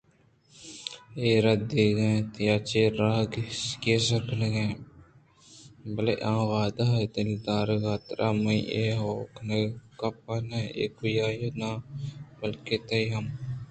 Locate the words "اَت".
2.05-2.31